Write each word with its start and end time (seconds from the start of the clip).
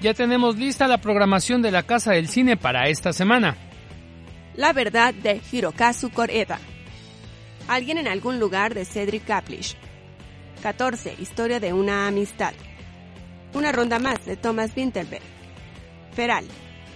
Ya 0.00 0.14
tenemos 0.14 0.56
lista 0.56 0.86
la 0.86 0.98
programación 0.98 1.60
de 1.60 1.72
la 1.72 1.82
Casa 1.82 2.12
del 2.12 2.28
Cine 2.28 2.56
para 2.56 2.88
esta 2.88 3.12
semana. 3.12 3.56
La 4.54 4.72
verdad 4.72 5.12
de 5.12 5.40
Hirokazu 5.50 6.10
Koreeda. 6.10 6.60
Alguien 7.66 7.98
en 7.98 8.06
algún 8.06 8.38
lugar 8.38 8.74
de 8.74 8.84
Cedric 8.84 9.24
Kaplish. 9.26 9.76
14. 10.62 11.16
Historia 11.18 11.58
de 11.58 11.72
una 11.72 12.06
amistad. 12.06 12.54
Una 13.54 13.72
ronda 13.72 13.98
más 13.98 14.24
de 14.24 14.36
Thomas 14.36 14.70
Winterberg. 14.76 15.22
Feral. 16.12 16.44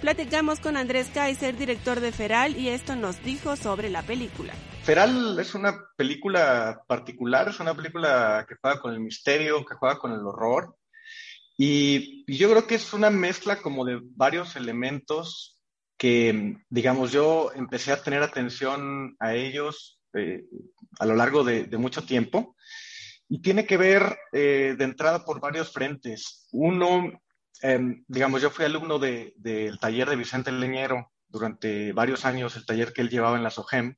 Platicamos 0.01 0.61
con 0.61 0.77
Andrés 0.77 1.11
Kaiser, 1.13 1.57
director 1.57 2.01
de 2.01 2.13
Feral, 2.13 2.57
y 2.57 2.69
esto 2.69 2.95
nos 2.95 3.23
dijo 3.23 3.57
sobre 3.57 3.91
la 3.91 4.03
película. 4.03 4.53
Feral 4.83 5.39
es 5.39 5.55
una 5.55 5.77
película 5.97 6.83
particular, 6.87 7.49
es 7.49 7.59
una 7.61 7.75
película 7.75 8.45
que 8.49 8.57
juega 8.61 8.81
con 8.81 8.93
el 8.93 9.01
misterio, 9.01 9.65
que 9.65 9.75
juega 9.75 9.99
con 9.99 10.13
el 10.13 10.21
horror. 10.27 10.77
Y, 11.57 12.25
yo 12.33 12.51
creo 12.51 12.67
que 12.67 12.77
es 12.77 12.93
una 12.93 13.11
mezcla 13.11 13.57
como 13.57 13.85
de 13.85 14.01
varios 14.03 14.57
elementos 14.57 15.61
que, 15.99 16.57
digamos, 16.69 17.13
yo 17.13 17.53
empecé 17.55 17.93
a 17.93 18.03
tener 18.03 18.23
atención 18.23 19.17
a 19.21 19.35
ellos 19.35 20.01
eh, 20.15 20.45
a 20.99 21.07
lo 21.07 21.15
largo 21.15 21.45
de, 21.45 21.67
mucho 21.79 22.05
tiempo. 22.05 22.57
Y 23.29 23.41
tiene 23.41 23.67
que 23.67 23.77
ver 23.77 24.19
eh, 24.33 24.75
de 24.77 24.85
entrada 24.85 25.25
por 25.25 25.41
varios 25.41 25.73
frentes. 25.73 26.49
Uno, 26.53 27.13
em, 27.63 28.05
digamos, 28.09 28.43
yo 28.43 28.51
fui 28.51 28.65
alumno 28.65 28.99
del 28.99 29.79
taller 29.81 30.11
de 30.11 30.17
Vicente 30.17 30.53
Leñero 30.53 31.13
durante 31.29 31.93
varios 31.93 32.25
años, 32.25 32.57
el 32.57 32.67
taller 32.67 32.93
que 32.93 33.01
él 33.01 33.09
llevaba 33.09 33.37
en 33.37 33.43
la 33.43 33.51
SOGEM. 33.51 33.97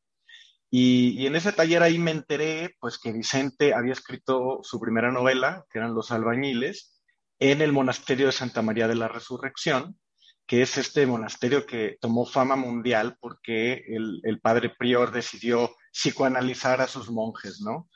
Y, 0.70 1.20
y, 1.20 1.27
en 1.27 1.36
ese 1.36 1.52
taller 1.52 1.83
ahí 1.83 1.98
me 1.98 2.11
enteré, 2.11 2.77
pues, 2.80 2.98
que 2.98 3.12
Vicente 3.12 3.74
había 3.74 3.92
escrito 3.92 4.61
su 4.62 4.80
primera 4.80 5.11
novela, 5.11 5.64
que 5.70 5.78
eran 5.78 5.94
Los 5.94 6.11
Albañiles, 6.11 6.94
en 7.38 7.60
el 7.60 7.72
monasterio 7.72 8.27
de 8.27 8.32
Santa 8.32 8.62
María 8.62 8.88
de 8.88 8.94
la 8.94 9.08
Resurrección, 9.08 9.98
que 10.46 10.62
es 10.62 10.77
este 10.77 11.06
monasterio 11.06 11.66
que 11.66 11.96
tomó 12.00 12.27
fama 12.27 12.56
mundial 12.56 13.16
porque 13.20 13.84
el, 13.88 14.40
padre 14.40 14.70
prior 14.70 15.10
decidió 15.10 15.74
psicoanalizar 15.92 16.80
a 16.80 16.88
sus 16.88 17.10
monjes, 17.10 17.60
¿no? 17.60 17.88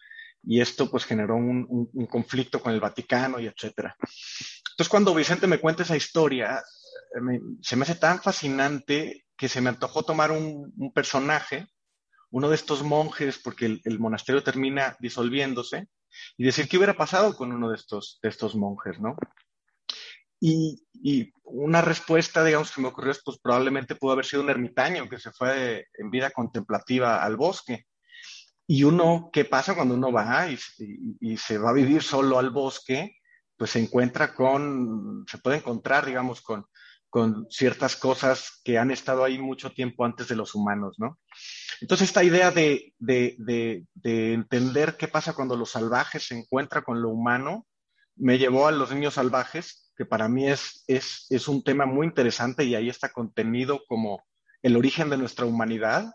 Y 0.43 0.61
esto 0.61 0.91
pues 0.91 1.05
generó 1.05 1.37
un, 1.37 1.89
conflicto 2.09 2.61
con 2.61 2.73
el 2.73 2.81
Vaticano 2.81 3.39
y 3.39 3.47
etcétera. 3.47 3.97
Entonces 4.01 4.89
cuando 4.89 5.15
Vicente 5.15 5.47
me 5.47 5.59
cuenta 5.59 5.83
esa 5.83 5.97
historia, 5.97 6.59
eh, 6.59 7.41
se 7.61 7.77
me 7.77 7.83
hace 7.83 7.97
tan 7.97 8.23
fascinante 8.23 9.27
que 9.37 9.49
se 9.49 9.61
me 9.61 9.69
antojó 9.69 10.05
tomar 10.05 10.31
un, 10.31 10.73
personaje, 10.95 11.67
uno 12.31 12.49
de 12.49 12.55
estos 12.55 12.83
monjes, 12.83 13.39
porque 13.39 13.81
el 13.85 13.99
monasterio 13.99 14.43
termina 14.43 14.97
disolviéndose, 15.01 15.89
y 16.37 16.45
decir 16.45 16.69
qué 16.69 16.77
hubiera 16.77 16.97
pasado 16.97 17.37
con 17.37 17.53
uno 17.53 17.71
de 17.71 17.77
estos, 17.77 18.19
de 18.23 18.29
estos 18.29 18.55
monjes, 18.55 19.01
¿no? 19.01 19.17
Y, 20.41 21.33
una 21.51 21.81
respuesta, 21.81 22.45
digamos, 22.45 22.71
que 22.71 22.81
me 22.83 22.89
ocurrió 22.89 23.13
es, 23.13 23.23
pues 23.25 23.39
probablemente 23.39 23.95
pudo 23.95 24.13
haber 24.13 24.27
sido 24.27 24.43
un 24.43 24.51
ermitaño 24.51 25.09
que 25.09 25.19
se 25.19 25.33
fue 25.33 25.87
en 25.95 26.11
vida 26.11 26.31
contemplativa 26.31 27.25
al 27.25 27.37
bosque. 27.37 27.87
Y 28.67 28.85
uno, 28.85 29.31
¿qué 29.33 29.47
pasa 29.47 29.75
cuando 29.75 29.95
uno 29.95 30.13
va 30.13 30.51
y, 30.51 30.59
y, 31.21 31.37
se 31.39 31.57
va 31.57 31.71
a 31.71 31.75
vivir 31.75 32.03
solo 32.03 32.39
al 32.39 32.51
bosque? 32.51 33.17
Pues 33.57 33.71
se 33.71 33.81
encuentra 33.81 34.35
con, 34.35 35.25
se 35.27 35.39
puede 35.39 35.57
encontrar, 35.59 36.05
digamos, 36.05 36.43
con, 36.43 36.67
con 37.11 37.47
ciertas 37.51 37.97
cosas 37.97 38.61
que 38.65 38.79
han 38.79 38.91
estado 38.91 39.25
ahí 39.25 39.39
mucho 39.39 39.71
tiempo 39.71 40.05
antes 40.05 40.29
de 40.29 40.37
los 40.37 40.55
humanos, 40.55 40.97
¿no? 40.99 41.19
Entonces, 41.81 42.09
esta 42.09 42.25
idea 42.25 42.51
de, 42.51 42.95
entender 44.03 44.97
qué 44.97 45.09
pasa 45.09 45.33
cuando 45.33 45.57
los 45.57 45.71
salvajes 45.71 46.27
se 46.27 46.39
encuentran 46.39 46.85
con 46.85 47.01
lo 47.01 47.11
humano 47.11 47.67
me 48.17 48.37
llevó 48.37 48.67
a 48.67 48.73
los 48.73 48.93
niños 48.93 49.15
salvajes, 49.15 49.93
que 49.97 50.05
para 50.05 50.29
mí 50.29 50.49
es 50.49 51.49
un 51.49 51.63
tema 51.63 51.87
muy 51.87 52.07
interesante 52.07 52.65
y 52.65 52.75
ahí 52.75 52.89
está 52.89 53.13
contenido 53.13 53.81
como 53.87 54.25
el 54.63 54.77
origen 54.77 55.09
de 55.09 55.19
nuestra 55.19 55.47
humanidad 55.47 56.13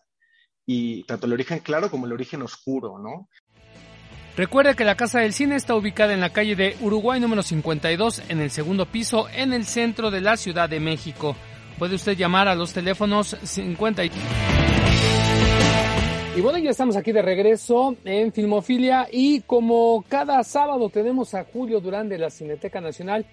y 0.65 1.03
tanto 1.05 1.25
el 1.25 1.33
origen 1.33 1.59
claro 1.59 1.89
como 1.89 2.05
el 2.05 2.13
origen 2.13 2.41
oscuro, 2.41 2.97
¿no? 2.99 3.29
Recuerde 4.35 4.75
que 4.75 4.83
la 4.83 4.95
Casa 4.95 5.19
del 5.19 5.31
Cine 5.31 5.55
está 5.55 5.75
ubicada 5.75 6.11
en 6.11 6.19
la 6.19 6.31
calle 6.31 6.55
de 6.55 6.75
Uruguay 6.81 7.19
número 7.19 7.43
52 7.43 8.23
en 8.29 8.39
el 8.39 8.49
segundo 8.49 8.87
piso 8.87 9.27
en 9.29 9.53
el 9.53 9.65
centro 9.65 10.09
de 10.09 10.21
la 10.21 10.37
Ciudad 10.37 10.67
de 10.67 10.79
México. 10.79 11.35
Puede 11.77 11.95
usted 11.95 12.17
llamar 12.17 12.47
a 12.47 12.55
los 12.55 12.73
teléfonos 12.73 13.37
50 13.43 14.05
y... 14.05 14.11
Y 16.35 16.41
bueno, 16.41 16.57
ya 16.57 16.71
estamos 16.71 16.95
aquí 16.95 17.11
de 17.11 17.21
regreso 17.21 17.95
en 18.05 18.33
Filmofilia 18.33 19.07
y 19.11 19.41
como 19.41 20.03
cada 20.09 20.43
sábado 20.43 20.89
tenemos 20.89 21.35
a 21.35 21.43
Julio 21.43 21.79
Durán 21.79 22.09
de 22.09 22.17
la 22.17 22.31
Cineteca 22.31 22.81
Nacional, 22.81 23.27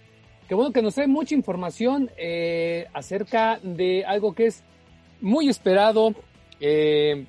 que 0.46 0.54
bueno 0.54 0.70
que 0.70 0.82
nos 0.82 0.96
trae 0.96 1.06
mucha 1.06 1.34
información 1.34 2.10
eh, 2.18 2.88
acerca 2.92 3.58
de 3.62 4.04
algo 4.04 4.34
que 4.34 4.48
es 4.48 4.64
muy 5.22 5.48
esperado 5.48 6.14
eh, 6.60 7.24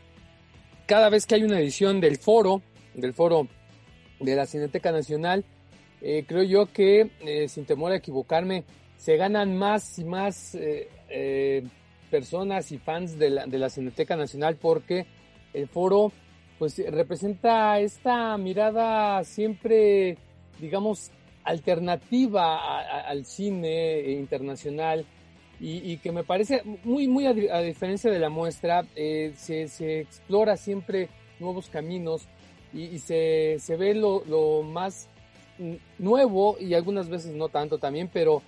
cada 0.88 1.09
vez 1.09 1.25
que 1.25 1.35
hay 1.35 1.43
una 1.43 1.57
edición 1.57 2.01
del 2.01 2.17
foro, 2.17 2.61
del 2.93 3.13
foro 3.13 3.47
de 4.21 4.35
la 4.35 4.45
Cineteca 4.45 4.91
Nacional, 4.91 5.43
eh, 6.01 6.23
creo 6.27 6.43
yo 6.43 6.71
que 6.71 7.47
sin 7.47 7.65
temor 7.65 7.91
a 7.91 7.97
equivocarme, 7.97 8.63
se 8.97 9.17
ganan 9.17 9.57
más 9.57 9.99
y 9.99 10.05
más 10.05 10.57
personas 12.09 12.71
y 12.71 12.77
fans 12.77 13.17
de 13.17 13.29
la, 13.29 13.45
de 13.45 13.57
la 13.57 13.69
Cineteca 13.69 14.15
Nacional 14.15 14.57
porque 14.57 15.05
el 15.53 15.67
foro 15.67 16.11
pues 16.61 16.77
representa 16.91 17.79
esta 17.79 18.37
mirada 18.37 19.23
siempre, 19.23 20.17
digamos, 20.59 21.11
alternativa 21.43 22.79
al 23.07 23.25
cine 23.25 24.11
internacional 24.11 25.05
y, 25.59 25.97
que 25.97 26.11
me 26.11 26.23
parece 26.23 26.63
muy, 26.83 27.07
muy 27.07 27.27
a, 27.27 27.33
diferencia 27.33 28.09
de 28.09 28.17
la 28.17 28.29
muestra, 28.29 28.83
eh, 28.95 29.33
se, 29.35 30.01
explora 30.01 30.57
siempre 30.57 31.09
nuevos 31.39 31.69
caminos 31.69 32.27
y, 32.73 32.99
se, 32.99 33.57
se, 33.59 33.75
ve 33.75 33.93
lo, 33.93 34.23
lo, 34.25 34.63
más 34.63 35.09
nuevo 35.99 36.57
y 36.59 36.73
algunas 36.73 37.09
veces 37.09 37.35
no 37.35 37.49
tanto 37.49 37.77
también, 37.77 38.09
pero, 38.11 38.41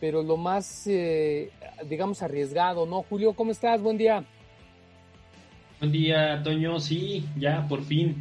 pero 0.00 0.22
lo 0.22 0.36
más, 0.36 0.86
eh, 0.86 1.50
digamos, 1.88 2.22
arriesgado, 2.22 2.86
¿no? 2.86 3.02
Julio, 3.02 3.32
¿cómo 3.32 3.50
estás? 3.50 3.80
Buen 3.80 3.98
día. 3.98 4.24
Buen 5.80 5.92
día, 5.92 6.42
Toño. 6.42 6.78
Sí, 6.78 7.24
ya 7.38 7.66
por 7.66 7.82
fin. 7.84 8.16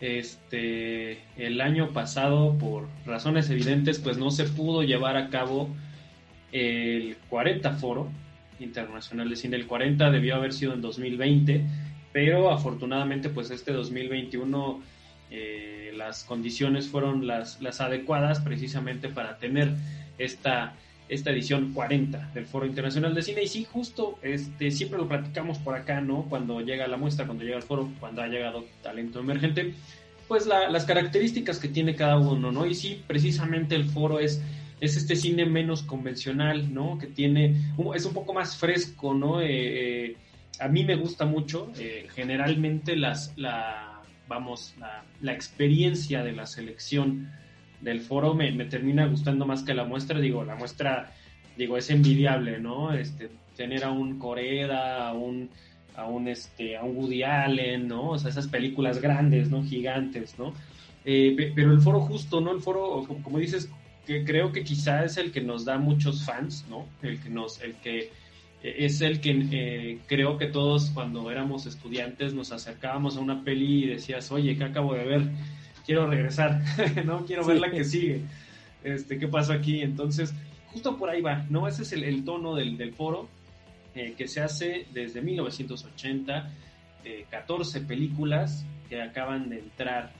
Este, 0.00 1.20
el 1.36 1.60
año 1.60 1.92
pasado, 1.92 2.58
por 2.58 2.88
razones 3.06 3.48
evidentes, 3.50 4.00
pues 4.00 4.18
no 4.18 4.30
se 4.30 4.44
pudo 4.44 4.82
llevar 4.82 5.16
a 5.16 5.30
cabo 5.30 5.68
el 6.52 7.16
40 7.30 7.72
Foro 7.74 8.08
Internacional 8.60 9.30
de 9.30 9.36
Cine. 9.36 9.56
El 9.56 9.66
40 9.66 10.10
debió 10.10 10.34
haber 10.34 10.52
sido 10.52 10.74
en 10.74 10.82
2020, 10.82 11.64
pero 12.12 12.50
afortunadamente, 12.50 13.28
pues 13.28 13.50
este 13.50 13.72
2021 13.72 14.80
eh, 15.34 15.92
las 15.96 16.24
condiciones 16.24 16.88
fueron 16.88 17.26
las, 17.26 17.60
las 17.60 17.80
adecuadas 17.80 18.40
precisamente 18.40 19.08
para 19.08 19.38
tener 19.38 19.72
esta 20.18 20.74
esta 21.08 21.30
edición 21.30 21.72
40 21.74 22.30
del 22.32 22.46
Foro 22.46 22.66
Internacional 22.66 23.14
de 23.14 23.22
Cine. 23.22 23.42
Y 23.42 23.48
sí, 23.48 23.66
justo 23.70 24.18
este, 24.22 24.70
siempre 24.70 24.98
lo 24.98 25.08
platicamos 25.08 25.58
por 25.58 25.74
acá, 25.74 26.00
¿no? 26.00 26.22
Cuando 26.28 26.60
llega 26.60 26.86
la 26.86 26.96
muestra, 26.96 27.26
cuando 27.26 27.44
llega 27.44 27.56
el 27.56 27.62
foro, 27.62 27.90
cuando 28.00 28.22
ha 28.22 28.26
llegado 28.26 28.64
talento 28.82 29.20
emergente, 29.20 29.74
pues 30.28 30.46
las 30.46 30.84
características 30.86 31.58
que 31.58 31.68
tiene 31.68 31.94
cada 31.94 32.18
uno, 32.18 32.50
¿no? 32.50 32.66
Y 32.66 32.74
sí, 32.74 33.02
precisamente 33.06 33.74
el 33.74 33.84
foro 33.84 34.18
es, 34.18 34.40
es 34.80 34.96
este 34.96 35.16
cine 35.16 35.44
menos 35.44 35.82
convencional, 35.82 36.72
¿no? 36.72 36.98
Que 36.98 37.06
tiene, 37.06 37.54
es 37.94 38.04
un 38.06 38.14
poco 38.14 38.32
más 38.32 38.56
fresco, 38.56 39.12
¿no? 39.12 39.42
Eh, 39.42 39.46
eh, 39.48 40.16
a 40.60 40.68
mí 40.68 40.84
me 40.84 40.96
gusta 40.96 41.26
mucho, 41.26 41.70
eh, 41.78 42.06
generalmente 42.14 42.96
las, 42.96 43.36
la, 43.36 43.93
vamos, 44.34 44.74
la, 45.20 45.32
experiencia 45.32 46.22
de 46.22 46.32
la 46.32 46.46
selección 46.46 47.30
del 47.80 48.00
foro 48.00 48.34
me, 48.34 48.52
termina 48.64 49.06
gustando 49.06 49.46
más 49.46 49.62
que 49.62 49.74
la 49.74 49.84
muestra. 49.84 50.20
Digo, 50.20 50.44
la 50.44 50.56
muestra, 50.56 51.12
digo, 51.56 51.76
es 51.76 51.90
envidiable, 51.90 52.58
¿no? 52.58 52.92
Este, 52.92 53.30
tener 53.56 53.84
a 53.84 53.90
un 53.90 54.18
Coreda, 54.18 55.08
a 55.08 55.12
un, 55.12 55.50
a 55.96 56.06
un, 56.06 56.28
este, 56.28 56.76
a 56.76 56.82
un 56.82 56.96
Woody 56.96 57.22
Allen, 57.22 57.88
¿no? 57.88 58.10
O 58.10 58.18
sea, 58.18 58.30
esas 58.30 58.48
películas 58.48 59.00
grandes, 59.00 59.50
¿no? 59.50 59.62
Gigantes, 59.62 60.38
¿no? 60.38 60.52
Eh, 61.04 61.52
pero 61.54 61.72
el 61.72 61.80
foro 61.80 62.00
justo, 62.00 62.40
¿no? 62.40 62.52
El 62.52 62.60
foro, 62.60 63.06
como 63.22 63.38
dices, 63.38 63.70
que 64.06 64.24
creo 64.24 64.52
que 64.52 64.64
quizá 64.64 65.04
es 65.04 65.16
el 65.16 65.32
que 65.32 65.40
nos 65.40 65.64
da 65.64 65.78
muchos 65.78 66.24
fans, 66.24 66.66
¿no? 66.68 66.86
El 67.02 67.20
que 67.20 67.30
nos, 67.30 67.60
el 67.62 67.74
que 67.76 68.10
es 68.64 69.00
el 69.00 69.20
que 69.20 69.30
eh, 69.52 69.98
creo 70.06 70.38
que 70.38 70.46
todos 70.46 70.90
cuando 70.90 71.30
éramos 71.30 71.66
estudiantes 71.66 72.34
nos 72.34 72.52
acercábamos 72.52 73.16
a 73.16 73.20
una 73.20 73.44
peli 73.44 73.84
y 73.84 73.88
decías, 73.88 74.30
oye, 74.32 74.56
¿qué 74.56 74.64
acabo 74.64 74.94
de 74.94 75.04
ver? 75.04 75.22
Quiero 75.84 76.06
regresar, 76.06 76.62
¿no? 77.04 77.24
Quiero 77.26 77.44
ver 77.44 77.60
la 77.60 77.70
que 77.70 77.84
sigue. 77.84 78.22
Este, 78.82 79.18
¿Qué 79.18 79.28
pasó 79.28 79.52
aquí? 79.52 79.82
Entonces, 79.82 80.34
justo 80.72 80.96
por 80.96 81.10
ahí 81.10 81.20
va, 81.20 81.44
¿no? 81.50 81.68
Ese 81.68 81.82
es 81.82 81.92
el, 81.92 82.24
tono 82.24 82.54
del, 82.54 82.76
del 82.76 82.92
foro 82.92 83.28
que 83.94 84.26
se 84.26 84.40
hace 84.40 84.86
desde 84.92 85.22
1980, 85.22 86.50
14 87.30 87.80
películas 87.82 88.66
que 88.88 89.00
acaban 89.00 89.48
de 89.48 89.60
entrar 89.60 90.12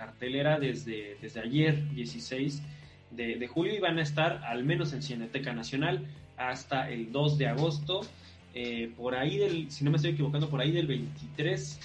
cartelera 0.00 0.58
desde, 0.58 1.18
desde 1.20 1.40
ayer, 1.40 1.90
16 1.90 2.62
de, 3.10 3.46
julio, 3.48 3.74
y 3.74 3.80
van 3.80 3.98
a 3.98 4.02
estar 4.02 4.42
al 4.44 4.64
menos 4.64 4.94
en 4.94 5.02
Cineteca 5.02 5.52
Nacional 5.52 6.06
hasta 6.40 6.90
el 6.90 7.12
2 7.12 7.38
de 7.38 7.46
agosto. 7.48 8.00
Eh, 8.54 8.90
por 8.96 9.14
ahí 9.14 9.38
del, 9.38 9.70
si 9.70 9.84
no 9.84 9.90
me 9.90 9.96
estoy 9.96 10.12
equivocando, 10.12 10.48
por 10.48 10.60
ahí 10.60 10.72
del 10.72 10.86
23 10.86 11.78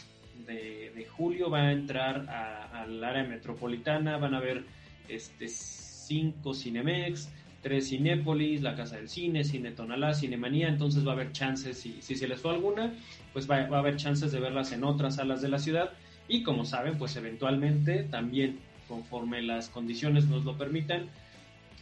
de, 0.48 1.07
julio 1.18 1.50
va 1.50 1.62
a 1.62 1.72
entrar 1.72 2.28
al 2.74 3.04
área 3.04 3.24
metropolitana, 3.24 4.18
van 4.18 4.34
a 4.34 4.40
ver 4.40 4.66
este, 5.07 5.48
cinco 5.48 6.54
Cinemex, 6.54 7.30
tres 7.62 7.90
Cinépolis, 7.90 8.62
la 8.62 8.75
Casa 8.75 8.98
del 8.98 9.07
Cine, 9.07 9.44
Cine 9.44 9.72
Tonalá, 9.72 10.13
Cinemanía, 10.13 10.68
entonces 10.68 11.06
va 11.06 11.12
a 11.12 11.13
haber 11.13 11.31
chances, 11.31 11.80
si, 11.80 12.01
si 12.01 12.16
se 12.16 12.28
les 12.28 12.42
fue 12.42 12.51
alguna, 12.51 12.94
pues 13.31 13.50
va, 13.50 13.66
va, 13.68 13.78
a 13.78 13.80
haber 13.80 13.96
chances 13.96 14.31
de 14.31 14.40
verlas 14.40 14.72
en 14.74 14.84
otras 14.84 15.16
salas 15.16 15.42
de 15.42 15.48
la 15.48 15.60
ciudad 15.60 15.94
y 16.28 16.44
como 16.44 16.66
saben, 16.66 16.98
pues 16.98 17.16
eventualmente 17.16 18.04
también, 18.04 18.60
conforme 18.88 19.42
las 19.42 19.69
condiciones 19.69 20.25
nos 20.25 20.44
lo 20.44 20.58
permitan, 20.58 21.10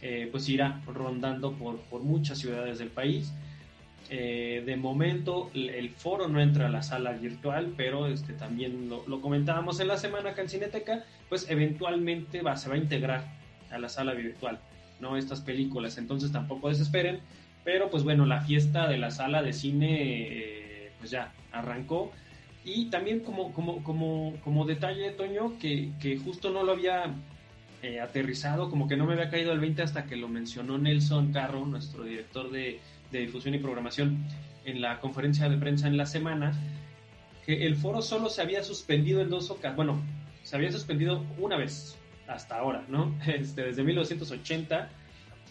eh, 0.02 0.28
pues 0.30 0.48
irá 0.48 0.80
rondando 0.86 1.52
por, 1.52 1.78
por, 1.82 2.02
muchas 2.02 2.38
ciudades 2.38 2.78
del 2.78 2.88
país. 2.88 3.32
Eh, 4.10 4.62
de 4.66 4.76
momento 4.76 5.50
el 5.54 5.88
foro 5.88 6.28
no 6.28 6.38
entra 6.40 6.66
a 6.66 6.68
la 6.68 6.82
sala 6.82 7.12
virtual, 7.12 7.72
pero 7.74 8.06
este, 8.06 8.34
también 8.34 8.90
lo, 8.90 9.20
comentábamos 9.22 9.80
en 9.80 9.88
la 9.88 9.96
semana 9.96 10.30
acá 10.30 10.42
en 10.42 10.50
Cineteca, 10.50 11.04
pues 11.30 11.48
eventualmente 11.48 12.42
va, 12.42 12.56
se 12.56 12.68
va 12.68 12.74
a 12.74 12.78
integrar 12.78 13.24
a 13.70 13.78
la 13.78 13.88
sala 13.88 14.12
virtual, 14.12 14.58
¿no? 15.00 15.16
Estas 15.16 15.40
películas, 15.40 15.96
entonces 15.96 16.32
tampoco 16.32 16.68
desesperen, 16.68 17.20
pero 17.64 17.90
pues 17.90 18.04
bueno, 18.04 18.26
la 18.26 18.42
fiesta 18.42 18.88
de 18.88 18.98
la 18.98 19.10
sala 19.10 19.42
de 19.42 19.54
cine 19.54 19.98
eh, 20.02 20.92
pues 20.98 21.10
ya 21.10 21.32
arrancó 21.50 22.12
y 22.62 22.86
también 22.86 23.20
como, 23.20 23.52
como, 23.52 23.82
como, 23.82 24.34
como 24.44 24.66
detalle, 24.66 25.12
Toño, 25.12 25.58
que, 25.58 25.90
que 25.98 26.18
justo 26.18 26.50
no 26.50 26.62
lo 26.62 26.72
había 26.72 27.14
eh, 27.84 28.00
aterrizado, 28.00 28.70
como 28.70 28.88
que 28.88 28.96
no 28.96 29.04
me 29.04 29.12
había 29.12 29.28
caído 29.28 29.52
el 29.52 29.60
20 29.60 29.82
hasta 29.82 30.06
que 30.06 30.16
lo 30.16 30.26
mencionó 30.26 30.78
Nelson 30.78 31.32
Carro, 31.34 31.66
nuestro 31.66 32.04
director 32.04 32.50
de, 32.50 32.80
de 33.12 33.18
difusión 33.18 33.54
y 33.54 33.58
programación, 33.58 34.24
en 34.64 34.80
la 34.80 35.00
conferencia 35.00 35.50
de 35.50 35.58
prensa 35.58 35.86
en 35.86 35.98
la 35.98 36.06
semana, 36.06 36.54
que 37.44 37.66
el 37.66 37.76
foro 37.76 38.00
solo 38.00 38.30
se 38.30 38.40
había 38.40 38.64
suspendido 38.64 39.20
en 39.20 39.28
dos 39.28 39.50
ocasiones, 39.50 39.76
bueno, 39.76 40.02
se 40.42 40.56
había 40.56 40.72
suspendido 40.72 41.22
una 41.36 41.58
vez 41.58 41.98
hasta 42.26 42.56
ahora, 42.56 42.86
¿no? 42.88 43.14
Este, 43.26 43.62
desde 43.64 43.84
1980 43.84 44.88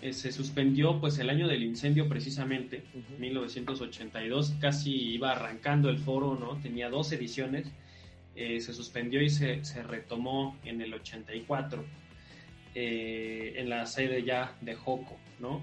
eh, 0.01 0.11
se 0.11 0.31
suspendió 0.31 0.99
pues 0.99 1.19
el 1.19 1.29
año 1.29 1.47
del 1.47 1.61
incendio 1.61 2.09
precisamente, 2.09 2.83
1982, 3.19 4.55
casi 4.59 4.91
iba 4.91 5.33
arrancando 5.33 5.89
el 5.91 5.99
foro, 5.99 6.35
¿no? 6.35 6.59
Tenía 6.63 6.89
dos 6.89 7.11
ediciones, 7.11 7.71
eh, 8.35 8.59
se 8.59 8.73
suspendió 8.73 9.21
y 9.21 9.29
se, 9.29 9.61
retomó 9.83 10.57
en 10.65 10.81
el 10.81 10.93
84, 10.95 11.85
eh, 12.75 13.53
en 13.57 13.69
la 13.69 13.85
sede 13.85 14.23
ya 14.23 14.55
de 14.61 14.75
Joco, 14.75 15.17
¿no? 15.39 15.61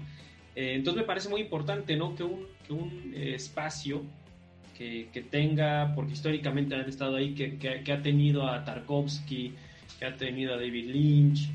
entonces 0.53 1.01
me 1.01 1.07
parece 1.07 1.29
muy 1.29 1.39
importante, 1.39 1.95
¿no? 1.95 2.13
Que 2.13 2.23
un, 2.23 2.45
que 2.67 2.73
un 2.73 3.13
espacio 3.15 4.03
que, 4.77 5.07
que, 5.13 5.21
tenga, 5.21 5.93
porque 5.95 6.11
históricamente 6.11 6.75
han 6.75 6.89
estado 6.89 7.15
ahí, 7.15 7.33
que, 7.33 7.57
que, 7.57 7.91
ha 7.93 8.01
tenido 8.01 8.47
a 8.47 8.65
Tarkovsky, 8.65 9.53
que 9.97 10.05
ha 10.05 10.17
tenido 10.17 10.53
a 10.53 10.57
David 10.57 10.89
Lynch, 10.89 11.49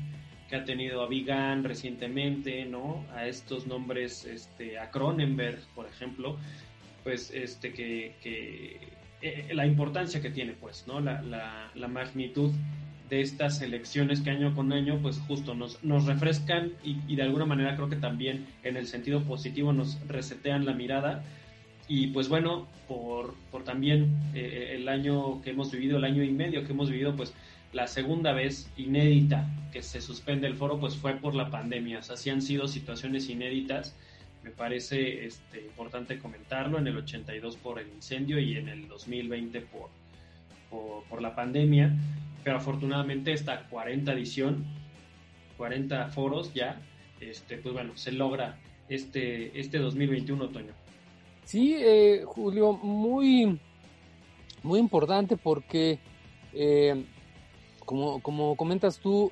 que 0.49 0.55
ha 0.55 0.63
tenido 0.63 1.01
a 1.01 1.07
Vigan 1.07 1.63
recientemente, 1.63 2.65
¿no? 2.65 3.05
A 3.13 3.27
estos 3.27 3.67
nombres, 3.67 4.25
este, 4.25 4.79
a 4.79 4.89
Cronenberg, 4.89 5.59
por 5.75 5.85
ejemplo, 5.85 6.37
pues 7.03 7.31
este 7.31 7.73
que, 7.73 8.15
que 8.21 8.79
eh, 9.21 9.49
la 9.53 9.65
importancia 9.65 10.21
que 10.21 10.29
tiene, 10.29 10.53
pues, 10.53 10.85
¿no? 10.87 10.99
La, 10.99 11.21
la, 11.21 11.71
la, 11.75 11.87
magnitud 11.87 12.51
de 13.09 13.21
estas 13.21 13.61
elecciones 13.61 14.21
que 14.21 14.29
año 14.29 14.53
con 14.55 14.73
año, 14.73 14.99
pues 15.01 15.19
justo 15.19 15.55
nos, 15.55 15.83
nos 15.83 16.05
refrescan 16.05 16.71
y, 16.83 17.15
de 17.15 17.23
alguna 17.23 17.45
manera 17.45 17.75
creo 17.75 17.89
que 17.89 17.95
también 17.95 18.45
en 18.63 18.77
el 18.77 18.87
sentido 18.87 19.23
positivo 19.23 19.73
nos 19.73 19.97
resetean 20.07 20.65
la 20.65 20.73
mirada. 20.73 21.23
Y 21.87 22.07
pues 22.07 22.27
bueno, 22.27 22.67
por, 22.87 23.33
por 23.49 23.63
también 23.63 24.17
eh, 24.33 24.75
el 24.75 24.89
año 24.89 25.41
que 25.41 25.51
hemos 25.51 25.71
vivido, 25.71 25.97
el 25.97 26.03
año 26.03 26.21
y 26.21 26.31
medio 26.31 26.65
que 26.65 26.73
hemos 26.73 26.89
vivido, 26.89 27.15
pues 27.15 27.33
la 27.73 27.87
segunda 27.87 28.33
vez 28.33 28.69
inédita 28.77 29.47
que 29.71 29.81
se 29.81 30.01
suspende 30.01 30.47
el 30.47 30.55
foro 30.55 30.79
pues 30.79 30.95
fue 30.95 31.13
por 31.13 31.35
la 31.35 31.49
pandemia. 31.49 31.99
O 31.99 32.01
sea, 32.01 32.17
sí 32.17 32.29
han 32.29 32.41
sido 32.41 32.67
situaciones 32.67 33.29
inéditas. 33.29 33.95
Me 34.43 34.51
parece 34.51 35.25
este, 35.25 35.61
importante 35.61 36.19
comentarlo 36.19 36.77
en 36.77 36.87
el 36.87 36.97
82 36.97 37.57
por 37.57 37.79
el 37.79 37.87
incendio 37.89 38.39
y 38.39 38.57
en 38.57 38.69
el 38.69 38.87
2020 38.87 39.61
por, 39.61 39.89
por, 41.09 41.21
la 41.21 41.35
pandemia. 41.35 41.93
Pero 42.47 42.59
afortunadamente 42.59 43.33
esta 43.33 43.67
40 43.67 44.13
edición, 44.13 44.63
40 45.57 46.07
foros 46.11 46.53
ya, 46.53 46.81
este, 47.19 47.57
pues 47.57 47.73
bueno, 47.73 47.97
se 47.97 48.13
logra 48.13 48.57
este, 48.87 49.59
este 49.59 49.79
2021 49.79 50.45
otoño. 50.45 50.71
Sí, 51.43 51.75
eh, 51.77 52.23
Julio, 52.25 52.71
muy, 52.71 53.59
muy 54.63 54.79
importante 54.79 55.35
porque 55.35 55.99
eh, 56.53 57.03
como, 57.83 58.21
como 58.21 58.55
comentas 58.55 58.97
tú, 58.99 59.29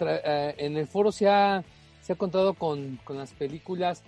eh, 0.00 0.54
en 0.58 0.76
el 0.76 0.88
foro 0.88 1.12
se 1.12 1.28
ha, 1.28 1.62
se 2.00 2.14
ha 2.14 2.16
contado 2.16 2.54
con, 2.54 2.98
con 3.04 3.16
las 3.16 3.30
películas 3.30 4.02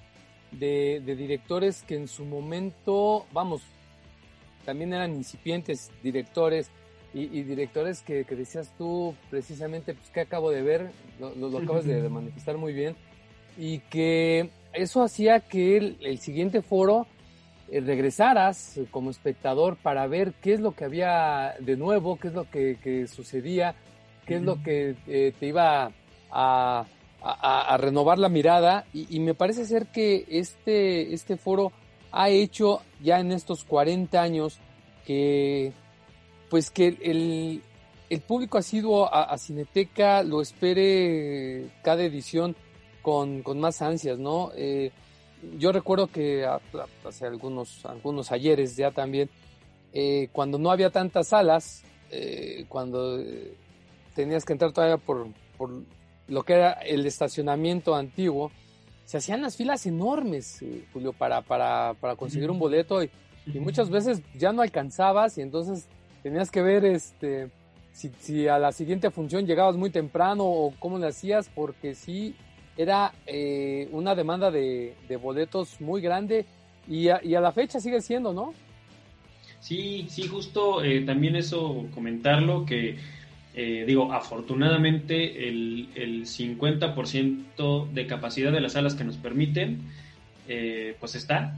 de, 0.50 1.00
de, 1.06 1.14
directores 1.14 1.84
que 1.84 1.94
en 1.94 2.08
su 2.08 2.24
momento, 2.24 3.24
vamos, 3.32 3.62
también 4.64 4.92
eran 4.92 5.14
incipientes 5.14 5.92
directores 6.02 6.72
y, 7.14 7.42
directores 7.42 8.00
que, 8.00 8.24
que, 8.24 8.34
decías 8.34 8.72
tú 8.78 9.14
precisamente, 9.30 9.94
pues 9.94 10.10
que 10.10 10.20
acabo 10.20 10.50
de 10.50 10.62
ver, 10.62 10.90
lo, 11.20 11.34
lo, 11.34 11.58
acabas 11.58 11.84
de, 11.84 12.08
manifestar 12.08 12.56
muy 12.56 12.72
bien, 12.72 12.96
y 13.58 13.80
que 13.80 14.48
eso 14.72 15.02
hacía 15.02 15.40
que 15.40 15.76
el, 15.76 15.98
el 16.00 16.18
siguiente 16.18 16.62
foro 16.62 17.06
eh, 17.72 17.80
regresaras 17.80 18.78
como 18.90 19.10
espectador 19.10 19.78
para 19.78 20.06
ver 20.06 20.34
qué 20.42 20.52
es 20.52 20.60
lo 20.60 20.72
que 20.72 20.84
había 20.84 21.54
de 21.58 21.78
nuevo, 21.78 22.18
qué 22.18 22.28
es 22.28 22.34
lo 22.34 22.44
que, 22.50 23.06
sucedía, 23.08 23.74
qué 24.26 24.36
es 24.36 24.42
lo 24.42 24.62
que 24.62 24.94
eh, 25.06 25.32
te 25.40 25.46
iba 25.46 25.90
a, 26.30 26.86
renovar 27.78 28.18
la 28.18 28.28
mirada. 28.28 28.84
Y, 28.92 29.18
me 29.20 29.32
parece 29.32 29.64
ser 29.64 29.86
que 29.86 30.26
este, 30.28 31.14
este 31.14 31.38
foro 31.38 31.72
ha 32.10 32.28
hecho 32.28 32.82
ya 33.02 33.20
en 33.20 33.32
estos 33.32 33.64
40 33.64 34.20
años 34.20 34.58
que 35.06 35.72
pues 36.52 36.70
que 36.70 36.98
el, 37.00 37.62
el 38.10 38.20
público 38.20 38.58
asiduo 38.58 39.06
a, 39.06 39.22
a, 39.22 39.38
Cineteca 39.38 40.22
lo 40.22 40.42
espere 40.42 41.70
cada 41.82 42.02
edición 42.02 42.54
con, 43.00 43.42
con 43.42 43.58
más 43.58 43.80
ansias, 43.80 44.18
¿no? 44.18 44.50
Eh, 44.54 44.90
yo 45.56 45.72
recuerdo 45.72 46.08
que 46.08 46.46
hace 47.06 47.26
algunos, 47.26 47.86
algunos 47.86 48.32
ayeres 48.32 48.76
ya 48.76 48.90
también, 48.90 49.30
eh, 49.94 50.28
cuando 50.30 50.58
no 50.58 50.70
había 50.70 50.90
tantas 50.90 51.28
salas, 51.28 51.84
eh, 52.10 52.66
cuando 52.68 53.18
tenías 54.14 54.44
que 54.44 54.52
entrar 54.52 54.72
todavía 54.72 54.98
por, 54.98 55.28
por 55.56 55.70
lo 56.28 56.42
que 56.42 56.52
era 56.52 56.72
el 56.72 57.06
estacionamiento 57.06 57.94
antiguo, 57.94 58.52
se 59.06 59.16
hacían 59.16 59.40
las 59.40 59.56
filas 59.56 59.86
enormes, 59.86 60.62
Julio, 60.92 61.14
para, 61.14 61.40
para, 61.40 61.94
para 61.94 62.14
conseguir 62.14 62.50
un 62.50 62.58
boleto 62.58 63.02
y, 63.02 63.10
y, 63.46 63.58
muchas 63.58 63.88
veces 63.88 64.20
ya 64.36 64.52
no 64.52 64.60
alcanzabas 64.60 65.38
y 65.38 65.40
entonces 65.40 65.88
tenías 66.22 66.50
que 66.50 66.62
ver 66.62 66.84
este 66.84 67.50
si, 67.92 68.48
a 68.48 68.58
la 68.58 68.72
siguiente 68.72 69.10
función 69.10 69.46
llegabas 69.46 69.76
muy 69.76 69.90
temprano 69.90 70.44
o 70.44 70.74
cómo 70.78 70.98
le 70.98 71.08
hacías, 71.08 71.50
porque 71.54 71.94
sí 71.94 72.34
era 72.76 73.12
eh, 73.26 73.88
una 73.92 74.14
demanda 74.14 74.50
de, 74.50 74.94
boletos 75.22 75.80
muy 75.80 76.00
grande 76.00 76.46
y 76.88 77.08
a, 77.08 77.20
la 77.22 77.52
fecha 77.52 77.80
sigue 77.80 78.00
siendo, 78.00 78.32
¿no? 78.32 78.54
Sí, 79.60 80.06
sí, 80.08 80.26
justo 80.26 80.82
eh, 80.82 81.02
también 81.02 81.36
eso 81.36 81.86
comentarlo, 81.94 82.64
que 82.66 82.96
eh, 83.54 83.84
digo, 83.86 84.12
afortunadamente 84.12 85.48
el, 85.48 85.90
el 85.94 86.22
50% 86.22 87.90
de 87.92 88.06
capacidad 88.06 88.50
de 88.50 88.60
las 88.60 88.72
salas 88.72 88.94
que 88.94 89.04
nos 89.04 89.16
permiten, 89.16 89.82
pues 90.98 91.14
está, 91.14 91.54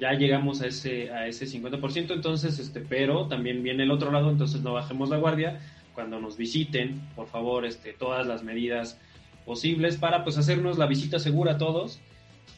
ya 0.00 0.12
llegamos 0.12 0.60
a 0.60 0.66
ese, 0.66 1.10
a 1.10 1.26
ese 1.26 1.46
50%, 1.46 2.12
entonces, 2.12 2.58
este, 2.58 2.80
pero 2.80 3.26
también 3.26 3.62
viene 3.62 3.84
el 3.84 3.90
otro 3.90 4.10
lado, 4.10 4.30
entonces 4.30 4.60
no 4.60 4.74
bajemos 4.74 5.08
la 5.08 5.16
guardia, 5.16 5.60
cuando 5.94 6.20
nos 6.20 6.36
visiten, 6.36 7.00
por 7.16 7.26
favor, 7.28 7.64
este, 7.64 7.92
todas 7.92 8.26
las 8.26 8.42
medidas 8.42 8.98
posibles 9.44 9.96
para 9.96 10.22
pues 10.22 10.38
hacernos 10.38 10.78
la 10.78 10.86
visita 10.86 11.18
segura 11.18 11.52
a 11.52 11.58
todos, 11.58 12.00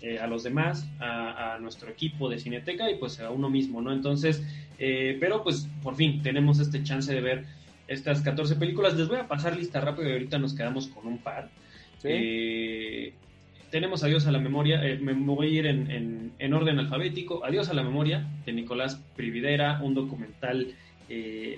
eh, 0.03 0.19
a 0.19 0.27
los 0.27 0.43
demás, 0.43 0.87
a, 1.01 1.59
nuestro 1.61 1.91
equipo 1.91 2.29
de 2.29 2.39
Cineteca 2.39 2.91
y 2.91 2.97
pues 2.97 3.21
a 3.21 3.31
uno 3.31 3.49
mismo, 3.49 3.81
¿no? 3.81 3.93
Entonces, 3.93 4.43
eh, 4.79 5.17
pero 5.21 5.45
pues 5.45 5.69
por 5.83 5.95
fin 5.95 6.23
tenemos 6.23 6.59
este 6.59 6.83
chance 6.83 7.13
de 7.13 7.21
ver 7.21 7.45
estas 7.87 8.21
14 8.23 8.57
películas. 8.57 8.97
Les 8.97 9.09
voy 9.09 9.19
a 9.19 9.29
pasar 9.29 9.57
lista 9.57 9.81
rápido 9.81 10.09
y 10.09 10.13
ahorita 10.13 10.39
nos 10.39 10.55
quedamos 10.55 10.89
con 10.89 11.07
un 11.07 11.19
par. 11.19 11.51
Eh, 12.03 13.13
tenemos 13.73 14.05
Adiós 14.05 14.27
a 14.27 14.31
la 14.31 14.39
Memoria, 14.39 14.83
me 15.01 15.15
voy 15.15 15.47
a 15.47 15.61
ir 15.61 15.67
en, 15.67 16.33
en, 16.39 16.55
orden 16.55 16.79
alfabético. 16.79 17.43
Adiós 17.43 17.71
a 17.71 17.75
la 17.75 17.83
Memoria 17.83 18.29
de 18.45 18.53
Nicolás 18.53 19.03
Prividera, 19.17 19.81
un 19.83 19.95
documental 19.95 20.75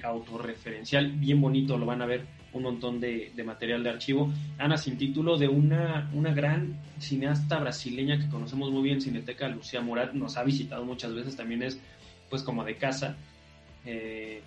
autorreferencial 0.03 1.11
bien 1.13 1.41
bonito, 1.41 1.77
lo 1.77 1.87
van 1.87 2.03
a 2.03 2.07
ver 2.07 2.23
un 2.53 2.63
montón 2.63 3.01
de, 3.01 3.33
material 3.45 3.83
de 3.83 3.91
archivo. 3.91 4.33
Ana 4.59 4.77
sin 4.77 4.97
título 4.97 5.37
de 5.37 5.49
una, 5.49 6.09
una 6.15 6.33
gran 6.33 6.81
cineasta 6.99 7.59
brasileña 7.59 8.19
que 8.19 8.29
conocemos 8.29 8.71
muy 8.71 8.85
bien, 8.85 9.01
Cineteca, 9.01 9.49
Lucía 9.49 9.81
Morat, 9.81 10.13
nos 10.13 10.37
ha 10.37 10.45
visitado 10.45 10.85
muchas 10.85 11.13
veces, 11.15 11.37
también 11.37 11.65
es 11.65 11.81
pues 12.31 12.45
como 12.45 12.65
de 12.65 12.77
casa. 12.77 13.17
Eh, 13.85 14.41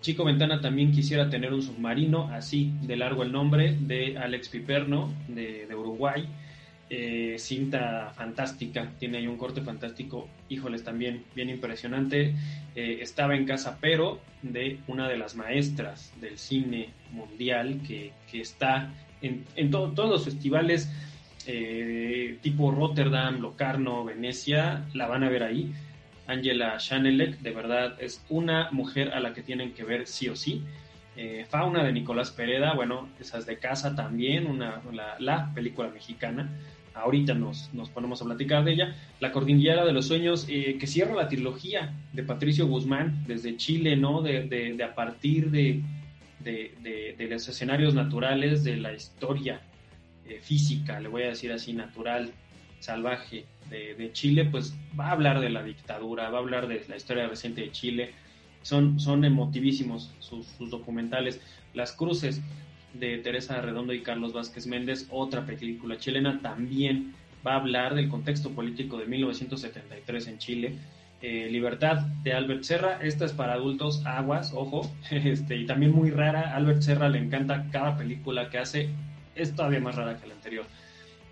Chico 0.00 0.24
Ventana 0.24 0.60
también 0.60 0.92
quisiera 0.92 1.28
tener 1.28 1.52
un 1.52 1.62
submarino, 1.62 2.28
así 2.32 2.72
de 2.82 2.96
largo 2.96 3.24
el 3.24 3.32
nombre, 3.32 3.76
de 3.80 4.16
Alex 4.16 4.48
Piperno, 4.48 5.12
de, 5.26 5.66
de 5.66 5.74
Uruguay. 5.74 6.28
Eh, 6.94 7.38
cinta 7.38 8.12
fantástica, 8.14 8.92
tiene 8.98 9.16
ahí 9.16 9.26
un 9.26 9.38
corte 9.38 9.62
fantástico, 9.62 10.28
híjoles, 10.50 10.84
también 10.84 11.24
bien 11.34 11.48
impresionante. 11.48 12.34
Eh, 12.74 12.98
estaba 13.00 13.34
en 13.34 13.46
casa, 13.46 13.78
pero 13.80 14.20
de 14.42 14.78
una 14.88 15.08
de 15.08 15.16
las 15.16 15.34
maestras 15.34 16.12
del 16.20 16.36
cine 16.36 16.90
mundial 17.10 17.80
que, 17.88 18.12
está 18.34 18.92
en, 19.22 19.70
todos 19.70 20.10
los 20.10 20.22
festivales 20.26 20.92
eh, 21.46 22.36
tipo 22.42 22.70
Rotterdam, 22.70 23.40
Locarno, 23.40 24.04
Venecia, 24.04 24.84
la 24.92 25.06
van 25.06 25.24
a 25.24 25.30
ver 25.30 25.44
ahí. 25.44 25.72
Angela 26.26 26.76
Chanelek, 26.76 27.38
de 27.38 27.52
verdad, 27.52 27.96
es 28.02 28.22
una 28.28 28.70
mujer 28.70 29.14
a 29.14 29.20
la 29.20 29.32
que 29.32 29.40
tienen 29.40 29.72
que 29.72 29.84
ver 29.84 30.06
sí 30.06 30.28
o 30.28 30.36
sí. 30.36 30.62
Fauna 31.48 31.84
de 31.84 31.92
Nicolás 31.92 32.30
Pereda, 32.30 32.74
bueno, 32.74 33.08
esas 33.18 33.44
de 33.46 33.58
casa 33.58 33.94
también, 33.94 34.46
una, 34.46 34.82
la 35.18 35.52
película 35.54 35.88
mexicana 35.88 36.50
ahorita 36.94 37.34
nos, 37.34 37.72
nos 37.72 37.90
ponemos 37.90 38.20
a 38.22 38.24
platicar 38.24 38.64
de 38.64 38.72
ella, 38.72 38.96
La 39.20 39.32
Cordillera 39.32 39.84
de 39.84 39.92
los 39.92 40.06
Sueños, 40.06 40.46
eh, 40.48 40.76
que 40.78 40.86
cierra 40.86 41.14
la 41.14 41.28
trilogía 41.28 41.94
de 42.12 42.22
Patricio 42.22 42.66
Guzmán 42.66 43.24
desde 43.26 43.56
Chile, 43.56 43.96
¿no? 43.96 44.22
De, 44.22 44.42
de, 44.44 44.82
a 44.82 44.94
partir 44.94 45.50
de, 45.50 45.82
de, 46.40 47.28
los 47.30 47.48
escenarios 47.48 47.94
naturales 47.94 48.64
de 48.64 48.76
la 48.76 48.92
historia 48.92 49.62
eh, 50.26 50.40
física, 50.42 51.00
le 51.00 51.08
voy 51.08 51.22
a 51.22 51.28
decir 51.28 51.52
así, 51.52 51.72
natural, 51.72 52.32
salvaje 52.80 53.46
de, 53.70 54.10
Chile, 54.12 54.44
pues 54.44 54.76
va 54.98 55.08
a 55.08 55.12
hablar 55.12 55.40
de 55.40 55.48
la 55.48 55.62
dictadura, 55.62 56.28
va 56.28 56.38
a 56.38 56.40
hablar 56.40 56.68
de 56.68 56.84
la 56.88 56.96
historia 56.96 57.26
reciente 57.26 57.62
de 57.62 57.72
Chile. 57.72 58.10
Son, 58.60 59.00
son 59.00 59.24
emotivísimos 59.24 60.12
sus 60.18 60.70
documentales. 60.70 61.40
Las 61.72 61.92
cruces, 61.92 62.42
de 62.94 63.18
Teresa 63.18 63.60
Redondo 63.60 63.92
y 63.92 64.02
Carlos 64.02 64.32
Vázquez 64.32 64.66
Méndez, 64.66 65.06
otra 65.10 65.44
película 65.46 65.98
chilena, 65.98 66.40
también 66.40 67.14
va 67.46 67.54
a 67.54 67.56
hablar 67.56 67.94
del 67.94 68.08
contexto 68.08 68.50
político 68.50 68.98
de 68.98 69.06
1973 69.06 70.28
en 70.28 70.38
Chile. 70.38 70.78
Eh, 71.20 71.48
Libertad 71.50 71.98
de 72.24 72.32
Albert 72.32 72.64
Serra, 72.64 72.98
esta 73.00 73.24
es 73.24 73.32
para 73.32 73.54
adultos, 73.54 74.04
aguas, 74.04 74.52
ojo, 74.54 74.90
este, 75.10 75.56
y 75.56 75.66
también 75.66 75.92
muy 75.92 76.10
rara. 76.10 76.54
Albert 76.54 76.82
Serra 76.82 77.08
le 77.08 77.18
encanta 77.18 77.68
cada 77.70 77.96
película 77.96 78.50
que 78.50 78.58
hace, 78.58 78.88
es 79.34 79.54
todavía 79.54 79.80
más 79.80 79.94
rara 79.94 80.18
que 80.18 80.26
la 80.26 80.34
anterior. 80.34 80.66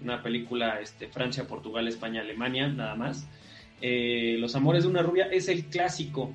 Una 0.03 0.23
película 0.23 0.81
este, 0.81 1.09
Francia, 1.09 1.47
Portugal, 1.47 1.87
España, 1.89 2.23
Alemania, 2.23 2.69
nada 2.69 2.95
más. 2.95 3.29
Eh, 3.83 4.37
Los 4.39 4.55
Amores 4.55 4.85
de 4.85 4.91
una 4.91 5.03
Rubia 5.03 5.27
es 5.31 5.49
el 5.49 5.65
clásico 5.67 6.35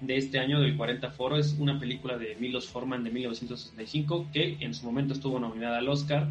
de 0.00 0.16
este 0.16 0.38
año 0.38 0.60
del 0.60 0.76
40 0.76 1.10
Foro. 1.10 1.36
Es 1.36 1.56
una 1.58 1.78
película 1.78 2.18
de 2.18 2.36
Milos 2.38 2.68
Forman 2.68 3.04
de 3.04 3.10
1965 3.10 4.28
que 4.32 4.56
en 4.60 4.74
su 4.74 4.86
momento 4.86 5.14
estuvo 5.14 5.38
nominada 5.38 5.78
al 5.78 5.88
Oscar. 5.88 6.28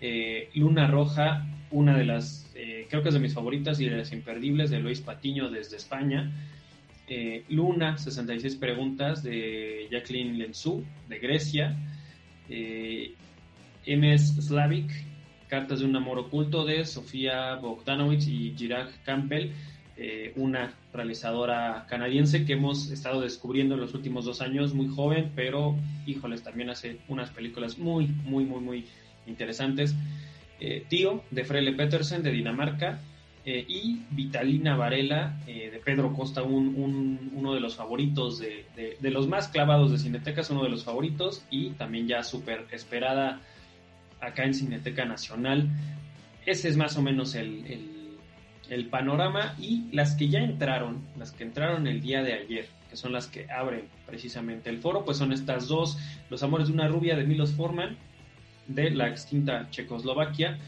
Eh, 0.00 0.50
Luna 0.54 0.86
Roja, 0.86 1.46
una 1.70 1.96
de 1.96 2.04
las, 2.04 2.50
eh, 2.54 2.86
creo 2.88 3.02
que 3.02 3.08
es 3.08 3.14
de 3.14 3.20
mis 3.20 3.34
favoritas 3.34 3.80
y 3.80 3.88
de 3.88 3.96
las 3.96 4.12
imperdibles 4.12 4.70
de 4.70 4.80
Luis 4.80 5.00
Patiño 5.00 5.50
desde 5.50 5.76
España. 5.76 6.30
Eh, 7.08 7.44
Luna, 7.48 7.96
66 7.96 8.56
preguntas 8.56 9.22
de 9.22 9.88
Jacqueline 9.90 10.38
Lensú 10.38 10.84
de 11.08 11.18
Grecia. 11.18 11.76
MS 13.86 14.36
Slavic, 14.46 14.90
Cartas 15.48 15.80
de 15.80 15.86
un 15.86 15.96
amor 15.96 16.18
oculto 16.18 16.64
de 16.64 16.84
Sofía 16.84 17.56
Bogdanovich 17.56 18.26
y 18.26 18.54
Girard 18.56 18.90
Campbell 19.04 19.52
una 20.36 20.72
realizadora 20.98 21.86
canadiense 21.88 22.44
que 22.44 22.52
hemos 22.54 22.90
estado 22.90 23.22
descubriendo 23.22 23.74
en 23.74 23.80
los 23.80 23.94
últimos 23.94 24.24
dos 24.24 24.42
años, 24.42 24.74
muy 24.74 24.88
joven, 24.88 25.32
pero 25.34 25.76
híjoles, 26.06 26.42
también 26.42 26.68
hace 26.70 26.98
unas 27.08 27.30
películas 27.30 27.78
muy, 27.78 28.06
muy, 28.06 28.44
muy, 28.44 28.60
muy 28.60 28.84
interesantes. 29.26 29.94
Eh, 30.60 30.84
Tío, 30.88 31.22
de 31.30 31.44
Frele 31.44 31.72
Petersen, 31.72 32.22
de 32.22 32.32
Dinamarca, 32.32 33.00
eh, 33.44 33.64
y 33.66 34.02
Vitalina 34.10 34.76
Varela, 34.76 35.40
de 35.46 35.80
Pedro 35.82 36.12
Costa, 36.12 36.42
un, 36.42 37.30
uno 37.32 37.54
de 37.54 37.60
los 37.60 37.76
favoritos, 37.76 38.40
de, 38.40 38.66
de, 39.00 39.10
los 39.10 39.26
más 39.26 39.48
clavados 39.48 39.90
de 39.90 39.98
Cineteca, 39.98 40.42
es 40.42 40.50
uno 40.50 40.64
de 40.64 40.68
los 40.68 40.84
favoritos, 40.84 41.44
y 41.50 41.70
también 41.70 42.08
ya 42.08 42.22
súper 42.22 42.66
esperada 42.72 43.40
acá 44.20 44.44
en 44.44 44.52
Cineteca 44.52 45.06
Nacional. 45.06 45.68
Ese 46.44 46.68
es 46.68 46.76
más 46.76 46.96
o 46.98 47.02
menos 47.02 47.34
el 47.34 47.97
panorama 48.86 49.54
y 49.58 49.84
las 49.92 50.14
que 50.14 50.28
ya 50.28 50.40
entraron, 50.40 51.02
las 51.18 51.32
que 51.32 51.44
entraron 51.44 51.86
el 51.86 52.00
día 52.00 52.22
de 52.22 52.34
ayer, 52.34 52.66
que 52.90 52.96
son 52.96 53.12
las 53.12 53.26
que 53.26 53.50
abren 53.50 53.84
precisamente 54.06 54.70
el 54.70 54.78
foro, 54.78 55.04
pues 55.04 55.16
son 55.16 55.32
estas 55.32 55.68
dos, 55.68 55.98
Los 56.30 56.42
Amores 56.42 56.68
de 56.68 56.74
una 56.74 56.88
Rubia 56.88 57.16
de 57.16 57.24
Milos 57.24 57.52
Forman, 57.52 57.96
de 58.66 58.90
la 58.90 59.08
extinta 59.08 59.68
Checoslovaquia, 59.70 60.58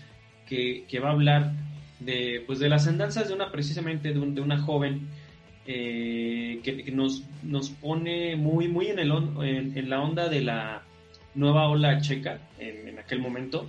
que, 0.47 1.01
va 1.03 1.11
a 1.11 1.13
hablar 1.13 1.53
de, 2.01 2.43
pues 2.47 2.59
de 2.59 2.69
las 2.69 2.89
andanzas 2.89 3.29
de 3.29 3.35
una, 3.35 3.53
precisamente 3.53 4.13
de, 4.13 4.19
una 4.19 4.59
joven 4.59 5.09
eh, 5.67 6.61
que, 6.65 6.91
nos, 6.91 7.25
nos 7.43 7.71
pone 7.71 8.35
muy, 8.37 8.67
muy 8.67 8.89
en, 8.89 8.99
el, 8.99 9.13
en, 9.43 9.89
la 9.91 10.01
onda 10.01 10.29
de 10.29 10.41
la 10.41 10.83
nueva 11.35 11.69
ola 11.69 12.01
checa 12.01 12.41
en, 12.59 12.89
en 12.89 12.99
aquel 12.99 13.21
momento, 13.21 13.69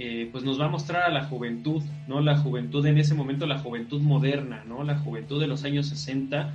eh, 0.00 0.28
pues 0.30 0.44
nos 0.44 0.60
va 0.60 0.66
a 0.66 0.68
mostrar 0.68 1.02
a 1.02 1.10
la 1.10 1.24
juventud, 1.24 1.82
¿no? 2.06 2.20
La 2.20 2.36
juventud 2.36 2.86
en 2.86 2.98
ese 2.98 3.14
momento, 3.14 3.46
la 3.46 3.58
juventud 3.58 4.00
moderna, 4.00 4.62
¿no? 4.64 4.84
La 4.84 4.96
juventud 4.96 5.40
de 5.40 5.48
los 5.48 5.64
años 5.64 5.88
60 5.88 6.54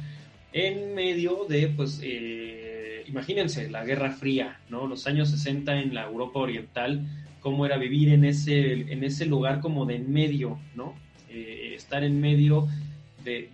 en 0.53 0.95
medio 0.95 1.45
de, 1.49 1.67
pues, 1.67 1.99
eh, 2.01 3.03
imagínense, 3.05 3.69
la 3.69 3.83
Guerra 3.83 4.11
Fría, 4.11 4.59
¿no? 4.69 4.87
Los 4.87 5.07
años 5.07 5.29
60 5.29 5.81
en 5.81 5.93
la 5.93 6.05
Europa 6.05 6.39
Oriental, 6.39 7.05
cómo 7.41 7.65
era 7.65 7.77
vivir 7.77 8.13
en 8.13 8.23
ese, 8.23 8.71
en 8.93 9.03
ese 9.03 9.25
lugar 9.25 9.59
como 9.59 9.85
de 9.85 9.97
en 9.97 10.13
medio, 10.13 10.57
¿no? 10.73 10.93
Eh, 11.29 11.73
estar 11.75 12.01
en 12.05 12.21
medio 12.21 12.69
de, 13.25 13.49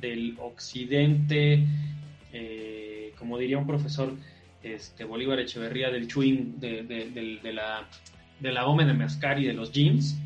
del 0.00 0.36
occidente, 0.40 1.64
como 3.18 3.36
diría 3.36 3.58
un 3.58 3.66
profesor, 3.66 4.12
este, 4.62 5.04
Bolívar 5.04 5.40
Echeverría, 5.40 5.90
del 5.90 6.06
Chuin, 6.06 6.60
de, 6.60 7.52
la 7.52 7.86
de 8.40 8.52
la 8.52 8.66
Ome 8.66 8.84
de 8.84 8.94
Mascari 8.94 9.44
de 9.44 9.52
los 9.52 9.72
jeans. 9.72 10.18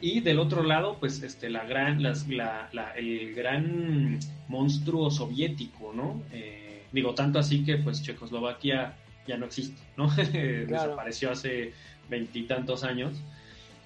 Y 0.00 0.20
del 0.20 0.38
otro 0.38 0.62
lado, 0.62 0.96
pues 1.00 1.22
este, 1.22 1.50
la 1.50 1.64
gran, 1.64 2.02
las, 2.02 2.28
la, 2.28 2.68
el 2.96 3.34
gran 3.34 4.18
monstruo 4.46 5.10
soviético, 5.10 5.92
¿no? 5.92 6.22
Eh, 6.32 6.84
digo, 6.92 7.14
tanto 7.14 7.38
así 7.40 7.64
que 7.64 7.78
pues 7.78 8.02
Checoslovaquia 8.02 8.94
ya 9.26 9.36
no 9.36 9.46
existe, 9.46 9.80
¿no? 9.96 10.08
Desapareció 10.16 11.32
hace 11.32 11.72
veintitantos 12.08 12.84
años. 12.84 13.20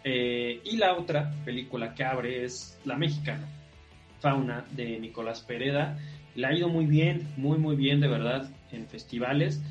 Eh, 0.05 0.61
y 0.65 0.77
la 0.77 0.95
otra 0.95 1.33
película 1.45 1.95
que 1.95 2.05
abre 2.05 2.45
es 2.45 2.79
La 2.85 2.97
Mexicana, 2.97 3.47
Fauna, 4.21 4.65
de 4.73 4.99
Nicolás 4.99 5.41
Pereda. 5.41 5.99
La 6.35 6.49
ha 6.49 6.55
ido 6.55 6.69
muy 6.69 6.87
bien, 6.87 7.29
muy, 7.37 7.59
muy 7.59 7.77
bien, 7.77 8.01
de 8.01 8.09
verdad, 8.09 8.51
en 8.71 8.87
festivales. 8.87 9.63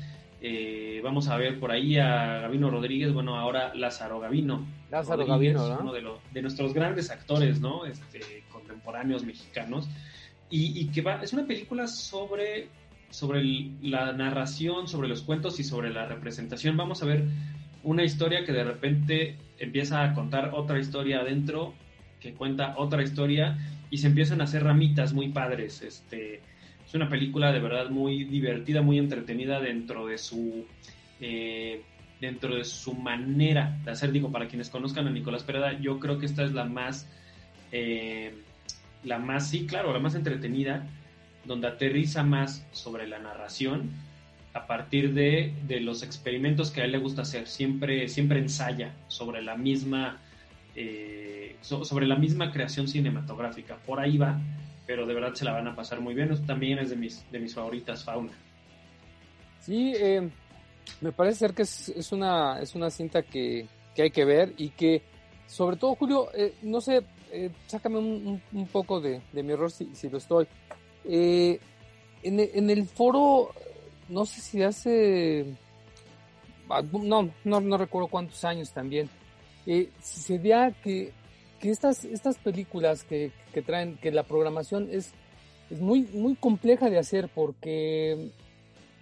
Eh, 0.44 1.00
vamos 1.04 1.28
a 1.28 1.36
ver 1.36 1.60
por 1.60 1.70
ahí 1.70 1.98
a 1.98 2.40
Gavino 2.40 2.68
Rodríguez, 2.68 3.12
bueno, 3.12 3.36
ahora 3.36 3.72
Lázaro 3.76 4.18
Gavino. 4.18 4.66
Lázaro 4.90 5.24
Gavino, 5.24 5.68
¿no? 5.68 5.80
Uno 5.80 5.92
de, 5.92 6.02
de, 6.32 6.42
nuestros 6.42 6.74
grandes 6.74 7.12
actores, 7.12 7.60
¿no? 7.60 7.86
Este, 7.86 8.42
contemporáneos 8.50 9.24
mexicanos. 9.24 9.88
Y, 10.50 10.88
que 10.88 11.00
va, 11.00 11.22
es 11.22 11.32
una 11.32 11.46
película 11.46 11.86
sobre, 11.86 12.68
sobre 13.08 13.42
la 13.80 14.12
narración, 14.12 14.86
sobre 14.86 15.08
los 15.08 15.22
cuentos 15.22 15.58
y 15.60 15.64
sobre 15.64 15.90
la 15.90 16.06
representación. 16.06 16.76
Vamos 16.76 17.02
a 17.02 17.06
ver 17.06 17.24
una 17.84 18.04
historia 18.04 18.44
que 18.44 18.52
de 18.52 18.64
repente 18.64 19.38
empieza 19.58 20.04
a 20.04 20.12
contar 20.12 20.50
otra 20.52 20.78
historia 20.78 21.20
adentro, 21.20 21.72
que 22.20 22.34
cuenta 22.34 22.74
otra 22.76 23.02
historia, 23.02 23.56
y 23.90 23.98
se 23.98 24.08
empiezan 24.08 24.42
a 24.42 24.44
hacer 24.44 24.64
ramitas 24.64 25.14
muy 25.14 25.28
padres. 25.28 25.80
Este, 25.80 26.42
Es 26.92 26.96
una 26.96 27.08
película 27.08 27.52
de 27.52 27.58
verdad 27.58 27.88
muy 27.88 28.24
divertida, 28.24 28.82
muy 28.82 28.98
entretenida 28.98 29.60
dentro 29.60 30.04
de 30.04 30.18
su 30.18 30.66
eh, 31.22 31.80
dentro 32.20 32.54
de 32.54 32.64
su 32.64 32.92
manera 32.92 33.78
de 33.82 33.92
hacer. 33.92 34.12
Digo, 34.12 34.30
para 34.30 34.46
quienes 34.46 34.68
conozcan 34.68 35.06
a 35.06 35.10
Nicolás 35.10 35.42
Pereda, 35.42 35.72
yo 35.80 35.98
creo 35.98 36.18
que 36.18 36.26
esta 36.26 36.44
es 36.44 36.52
la 36.52 36.66
más 36.66 37.08
eh, 37.72 38.34
la 39.04 39.18
más, 39.18 39.48
sí, 39.48 39.64
claro, 39.64 39.90
la 39.94 40.00
más 40.00 40.14
entretenida, 40.14 40.86
donde 41.46 41.66
aterriza 41.66 42.22
más 42.24 42.62
sobre 42.72 43.08
la 43.08 43.18
narración 43.20 43.90
a 44.52 44.66
partir 44.66 45.14
de, 45.14 45.54
los 45.80 46.02
experimentos 46.02 46.70
que 46.70 46.82
a 46.82 46.84
él 46.84 46.92
le 46.92 46.98
gusta 46.98 47.22
hacer. 47.22 47.48
Siempre, 47.48 48.06
siempre 48.08 48.38
ensaya 48.38 48.94
sobre 49.08 49.40
la 49.40 49.56
misma 49.56 50.20
eh, 50.76 51.21
sobre 51.62 52.06
la 52.06 52.16
misma 52.16 52.52
creación 52.52 52.88
cinematográfica. 52.88 53.76
Por 53.86 54.00
ahí 54.00 54.18
va, 54.18 54.40
pero 54.86 55.06
de 55.06 55.14
verdad 55.14 55.34
se 55.34 55.44
la 55.44 55.52
van 55.52 55.68
a 55.68 55.76
pasar 55.76 56.00
muy 56.00 56.14
bien. 56.14 56.30
también 56.46 56.78
es 56.78 56.90
de 56.90 56.96
mis, 56.96 57.24
de 57.30 57.38
mis 57.38 57.54
favoritas, 57.54 58.04
Fauna. 58.04 58.32
Sí, 59.60 59.92
eh, 59.96 60.28
me 61.00 61.12
parece 61.12 61.38
ser 61.38 61.54
que 61.54 61.62
es, 61.62 62.12
una, 62.12 62.60
es 62.60 62.74
una 62.74 62.90
cinta 62.90 63.22
que, 63.22 63.66
hay 63.96 64.10
que 64.10 64.24
ver 64.24 64.54
y 64.56 64.70
que, 64.70 65.02
sobre 65.46 65.76
todo, 65.76 65.94
Julio, 65.94 66.28
eh, 66.34 66.54
no 66.62 66.80
sé, 66.80 67.04
sácame 67.66 67.98
un, 67.98 68.68
poco 68.72 69.00
de, 69.00 69.20
mi 69.32 69.52
error 69.52 69.70
si, 69.70 70.08
lo 70.10 70.18
estoy. 70.18 70.46
En, 71.04 71.58
en, 72.22 72.70
el 72.70 72.86
foro, 72.86 73.50
no 74.08 74.24
sé 74.24 74.40
si 74.40 74.62
hace... 74.62 75.46
Ah, 76.68 76.82
no, 76.82 77.30
no, 77.44 77.60
no 77.60 77.76
recuerdo 77.76 78.08
cuántos 78.08 78.44
años 78.44 78.72
también 78.72 79.10
eh, 79.66 79.90
se 80.00 80.38
vea 80.38 80.72
que, 80.82 81.12
que 81.62 81.70
estas, 81.70 82.04
estas 82.04 82.38
películas 82.38 83.04
que, 83.04 83.30
que, 83.54 83.62
traen, 83.62 83.96
que 83.96 84.10
la 84.10 84.24
programación 84.24 84.88
es, 84.90 85.12
es 85.70 85.80
muy, 85.80 86.02
muy 86.12 86.34
compleja 86.34 86.90
de 86.90 86.98
hacer 86.98 87.30
porque 87.32 88.32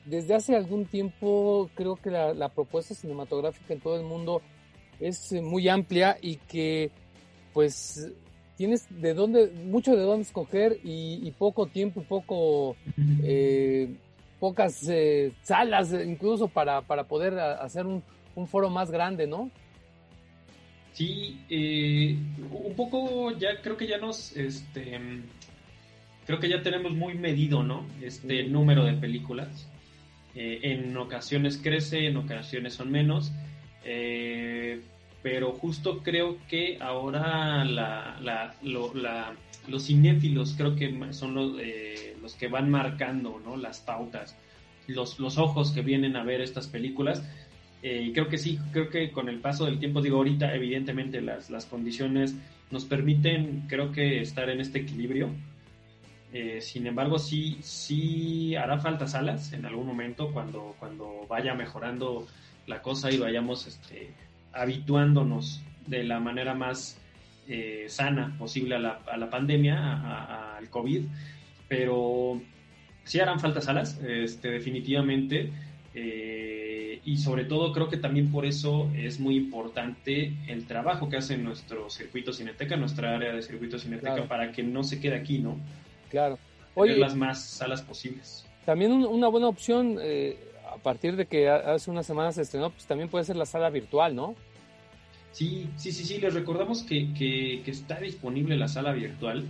desde 0.05 0.35
hace 0.35 0.55
algún 0.55 0.85
tiempo 0.85 1.71
creo 1.75 1.97
que 1.97 2.11
la, 2.11 2.49
propuesta 2.50 2.95
cinematográfica 2.95 3.73
en 3.73 3.81
todo 3.81 3.97
el 3.97 4.05
mundo 4.05 4.43
es 5.00 5.33
eh, 5.33 5.40
muy 5.40 5.71
amplia 5.71 6.19
y 6.21 6.37
que 6.37 6.90
pues 7.55 8.12
tienes 8.59 8.87
de 8.90 9.14
dónde, 9.14 9.50
mucho 9.64 9.97
de 9.97 10.02
dónde 10.02 10.25
escoger 10.25 10.79
y, 10.85 11.31
poco 11.38 11.64
tiempo, 11.64 12.02
poco, 12.02 12.76
eh, 13.23 13.97
pocas 14.38 14.87
eh, 14.87 15.33
salas 15.43 15.95
incluso 15.95 16.47
para, 16.47 16.83
para 16.83 17.05
poder 17.05 17.38
hacer 17.38 17.87
un, 17.87 18.02
un, 18.35 18.47
foro 18.47 18.69
más 18.69 18.90
grande, 18.90 19.26
¿no? 19.26 19.50
Sí, 20.93 21.41
eh, 21.49 22.17
un 22.51 22.75
poco 22.75 23.37
ya 23.39 23.61
creo 23.63 23.77
que 23.77 23.87
ya 23.87 23.99
nos, 23.99 24.37
este, 24.37 24.99
creo 26.27 26.41
que 26.41 26.49
ya 26.49 26.63
tenemos 26.63 26.93
muy 26.93 27.15
medido, 27.15 27.63
¿no? 27.63 27.87
Este 28.03 28.45
número 28.45 28.85
de 28.85 28.95
películas. 28.95 29.69
Eh, 30.35 30.61
en 30.63 30.97
ocasiones 30.97 31.59
crece, 31.63 32.07
en 32.07 32.17
ocasiones 32.17 32.75
son 32.75 32.91
menos. 32.91 33.33
Eh, 33.85 34.81
pero 35.23 35.53
justo 35.53 36.03
creo 36.03 36.39
que 36.49 36.79
ahora 36.81 37.65
la, 37.65 38.55
los 38.63 39.87
cinéfilos 39.87 40.55
creo 40.57 40.75
que 40.75 41.13
son 41.13 41.35
los, 41.35 41.53
los 42.23 42.35
que 42.35 42.49
van 42.49 42.71
marcando 42.71 43.41
¿no? 43.45 43.59
las 43.59 43.81
pautas, 43.81 44.35
los, 44.87 45.19
los 45.19 45.37
ojos 45.37 45.73
que 45.73 45.83
vienen 45.83 46.17
a 46.17 46.25
ver 46.25 46.41
estas 46.41 46.69
películas 46.69 47.23
eh, 47.83 48.11
creo 48.13 48.29
que 48.29 48.39
sí, 48.39 48.59
creo 48.73 48.91
que 48.91 49.11
con 49.11 49.29
el 49.29 49.41
paso 49.41 49.65
del 49.65 49.79
tiempo, 49.79 50.03
digo, 50.03 50.19
ahorita 50.19 50.55
evidentemente 50.55 51.21
las, 51.21 51.51
las 51.51 51.67
condiciones 51.67 52.35
nos 52.71 52.85
permiten, 52.85 53.65
creo 53.69 53.91
que, 53.91 54.21
estar 54.21 54.51
en 54.51 54.61
este 54.61 54.81
equilibrio. 54.81 55.31
Eh, 56.33 56.61
sin 56.61 56.87
embargo, 56.87 57.19
sí, 57.19 57.59
sí 57.61 58.55
hará 58.55 58.79
falta 58.79 59.07
salas 59.07 59.53
en 59.53 59.67
algún 59.67 59.87
momento 59.87 60.31
cuando, 60.33 60.77
cuando 60.79 61.27
vaya 61.29 61.55
mejorando 61.55 62.27
la 62.67 62.83
cosa 62.83 63.11
y 63.11 63.19
vayamos 63.19 63.67
este, 63.67 64.11
habituándonos 64.53 65.63
de 65.87 66.05
la 66.05 66.21
manera 66.21 66.55
más 66.55 67.00
eh, 67.49 67.87
sana 67.89 68.37
posible 68.39 68.76
a 68.76 68.78
la, 68.78 69.00
a 69.11 69.17
la 69.17 69.28
pandemia, 69.28 70.57
al 70.57 70.69
COVID. 70.69 71.02
Pero 71.67 72.41
sí 73.04 73.19
harán 73.19 73.41
falta 73.41 73.61
salas, 73.61 73.99
este, 74.07 74.50
definitivamente. 74.50 75.50
Y 77.04 77.17
sobre 77.17 77.45
todo 77.45 77.73
creo 77.73 77.89
que 77.89 77.97
también 77.97 78.30
por 78.30 78.45
eso 78.45 78.91
es 78.95 79.21
muy 79.21 79.36
importante 79.36 80.34
el 80.49 80.67
trabajo 80.67 81.08
que 81.08 81.17
hace 81.17 81.36
nuestro 81.36 81.89
circuito 81.89 82.32
cineteca, 82.32 82.76
nuestra 82.76 83.15
área 83.15 83.32
de 83.32 83.43
circuito 83.43 83.78
cineteca, 83.78 84.28
para 84.28 84.52
que 84.52 84.63
no 84.63 84.82
se 84.84 85.00
quede 85.00 85.17
aquí, 85.17 85.39
¿no? 85.39 85.56
Claro. 86.10 86.39
Oye, 86.75 86.97
las 86.97 87.15
más 87.15 87.43
salas 87.43 87.82
posibles. 87.82 88.47
También 88.65 88.93
una 88.93 89.28
buena 89.28 89.49
opción, 89.49 89.99
eh, 90.00 90.39
a 90.73 90.76
partir 90.76 91.17
de 91.17 91.26
que 91.26 91.49
hace 91.49 91.91
unas 91.91 92.06
semanas 92.06 92.34
se 92.36 92.43
estrenó, 92.43 92.71
pues 92.71 92.86
también 92.86 93.08
puede 93.08 93.25
ser 93.25 93.36
la 93.36 93.47
sala 93.47 93.71
virtual, 93.71 94.15
¿no? 94.15 94.34
Sí, 95.32 95.69
sí, 95.76 95.93
sí, 95.93 96.04
sí, 96.04 96.19
les 96.19 96.34
recordamos 96.34 96.82
que, 96.82 97.13
que, 97.15 97.63
que 97.65 97.71
está 97.71 97.99
disponible 97.99 98.56
la 98.56 98.69
sala 98.69 98.93
virtual. 98.93 99.45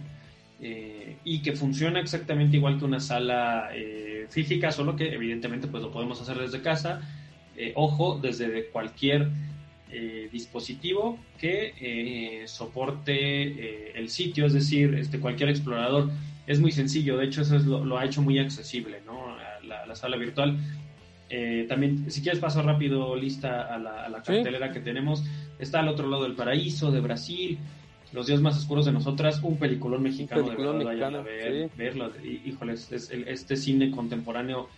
Eh, 0.63 1.17
y 1.25 1.41
que 1.41 1.53
funciona 1.53 2.01
exactamente 2.01 2.59
igual 2.59 2.79
que 2.79 2.85
una 2.85 3.01
sala 3.01 3.71
eh, 3.73 4.27
física, 4.29 4.71
solo 4.71 4.95
que 4.95 5.15
evidentemente 5.15 5.69
pues 5.69 5.83
lo 5.83 5.91
podemos 5.91 6.21
hacer 6.21 6.37
desde 6.39 6.61
casa, 6.61 7.01
eh, 7.69 7.73
ojo, 7.77 8.19
desde 8.21 8.67
cualquier 8.67 9.29
dispositivo 10.31 11.19
que 11.37 12.45
soporte 12.47 13.99
el 13.99 14.09
sitio, 14.09 14.47
es 14.47 14.53
decir, 14.53 14.95
este, 14.95 15.19
cualquier 15.19 15.49
explorador. 15.49 16.09
Es 16.47 16.61
muy 16.61 16.71
sencillo, 16.71 17.17
de 17.17 17.27
hecho 17.27 17.43
eso 17.43 17.57
es 17.57 17.65
lo, 17.65 17.99
ha 17.99 18.05
hecho 18.05 18.23
muy 18.23 18.39
accesible, 18.39 19.03
¿no? 19.05 19.37
La, 19.67 19.97
sala 19.97 20.17
virtual. 20.17 20.57
también, 21.69 22.09
si 22.09 22.23
quieres 22.23 22.39
paso 22.39 22.63
rápido 22.63 23.17
lista 23.17 23.63
a 23.63 23.79
la, 23.79 24.07
a 24.07 24.23
cartelera 24.23 24.71
que 24.71 24.79
tenemos, 24.79 25.25
está 25.59 25.81
al 25.81 25.89
otro 25.89 26.09
lado 26.09 26.23
del 26.23 26.35
paraíso 26.35 26.93
de 26.93 27.01
Brasil, 27.01 27.59
los 28.13 28.27
días 28.27 28.41
más 28.41 28.57
oscuros 28.57 28.87
de 28.87 28.93
nosotras, 28.93 29.41
un 29.43 29.57
peliculón 29.57 30.03
mexicano, 30.03 30.43
de 30.43 30.57
verdad, 30.57 30.85
vayan 30.85 31.15
a 31.15 31.21
ver, 31.21 31.71
verlo. 31.77 32.11
Híjoles, 32.45 32.91
es 32.91 33.11
este 33.11 33.57
cine 33.57 33.91
contemporáneo 33.91 34.69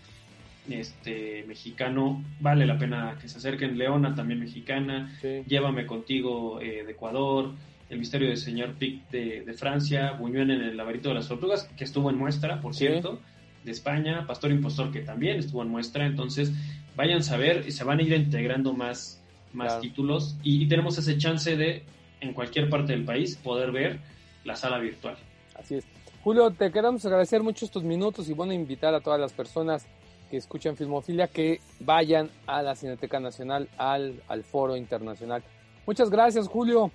este 0.70 1.44
mexicano, 1.46 2.24
vale 2.40 2.66
la 2.66 2.78
pena 2.78 3.16
que 3.20 3.28
se 3.28 3.38
acerquen. 3.38 3.76
Leona, 3.76 4.14
también 4.14 4.40
mexicana, 4.40 5.18
Llévame 5.46 5.86
contigo 5.86 6.60
eh, 6.60 6.84
de 6.84 6.92
Ecuador, 6.92 7.52
El 7.90 7.98
misterio 7.98 8.28
del 8.28 8.36
señor 8.36 8.74
Pic 8.74 9.08
de, 9.10 9.54
Francia, 9.56 10.12
Buñuel 10.12 10.50
en 10.50 10.60
el 10.62 10.76
laberinto 10.76 11.08
de 11.08 11.16
las 11.16 11.28
tortugas, 11.28 11.64
que 11.76 11.84
estuvo 11.84 12.10
en 12.10 12.16
muestra, 12.16 12.60
por 12.60 12.74
cierto, 12.74 13.20
de 13.64 13.70
España, 13.70 14.26
Pastor 14.26 14.50
Impostor, 14.50 14.92
que 14.92 15.00
también 15.00 15.38
estuvo 15.38 15.62
en 15.62 15.68
muestra. 15.68 16.06
Entonces, 16.06 16.52
vayan 16.96 17.20
a 17.28 17.36
ver 17.36 17.64
y 17.66 17.72
se 17.72 17.84
van 17.84 17.98
a 17.98 18.02
ir 18.02 18.12
integrando 18.12 18.72
más, 18.72 19.22
más 19.52 19.80
títulos 19.80 20.36
y 20.42 20.66
tenemos 20.68 20.96
ese 20.98 21.18
chance 21.18 21.56
de 21.56 21.84
en 22.20 22.32
cualquier 22.32 22.70
parte 22.70 22.92
del 22.92 23.04
país 23.04 23.36
poder 23.36 23.72
ver 23.72 24.00
la 24.44 24.56
sala 24.56 24.78
virtual. 24.78 25.16
Así 25.54 25.76
es. 25.76 25.84
Julio, 26.22 26.50
te 26.52 26.70
queremos 26.70 27.04
agradecer 27.04 27.42
mucho 27.42 27.64
estos 27.64 27.82
minutos 27.82 28.28
y 28.28 28.32
bueno, 28.32 28.52
invitar 28.52 28.94
a 28.94 29.00
todas 29.00 29.20
las 29.20 29.32
personas 29.32 29.86
que 30.32 30.38
escuchan 30.38 30.78
Filmofilia 30.78 31.28
que 31.28 31.60
vayan 31.80 32.30
a 32.46 32.62
la 32.62 32.74
Cineteca 32.74 33.20
Nacional, 33.20 33.68
al, 33.76 34.22
al 34.28 34.44
Foro 34.44 34.78
Internacional. 34.78 35.42
Muchas 35.86 36.08
gracias, 36.08 36.48
Julio. 36.48 36.90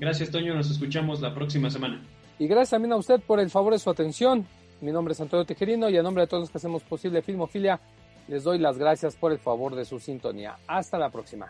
Gracias, 0.00 0.28
Toño. 0.32 0.56
Nos 0.56 0.68
escuchamos 0.72 1.20
la 1.20 1.32
próxima 1.32 1.70
semana. 1.70 2.02
Y 2.40 2.48
gracias 2.48 2.70
también 2.70 2.92
a 2.92 2.96
usted 2.96 3.20
por 3.20 3.38
el 3.38 3.48
favor 3.48 3.74
de 3.74 3.78
su 3.78 3.90
atención. 3.90 4.44
Mi 4.80 4.90
nombre 4.90 5.12
es 5.12 5.20
Antonio 5.20 5.44
Tejerino 5.44 5.88
y 5.88 5.98
a 5.98 6.02
nombre 6.02 6.22
de 6.22 6.26
todos 6.26 6.40
los 6.40 6.50
que 6.50 6.58
hacemos 6.58 6.82
posible 6.82 7.22
Filmofilia, 7.22 7.78
les 8.26 8.42
doy 8.42 8.58
las 8.58 8.76
gracias 8.76 9.14
por 9.14 9.30
el 9.30 9.38
favor 9.38 9.76
de 9.76 9.84
su 9.84 10.00
sintonía. 10.00 10.56
Hasta 10.66 10.98
la 10.98 11.10
próxima. 11.10 11.46